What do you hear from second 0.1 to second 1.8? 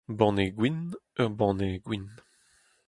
banne gwin, ur banne